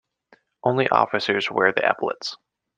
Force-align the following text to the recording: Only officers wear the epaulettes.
Only 0.63 0.89
officers 0.89 1.51
wear 1.51 1.71
the 1.71 1.87
epaulettes. 1.87 2.35